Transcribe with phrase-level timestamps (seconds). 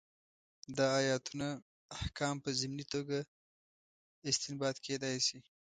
[0.77, 1.47] دا ایتونه
[1.97, 3.17] احکام په ضمني توګه
[4.29, 5.37] استنباط کېدای شي.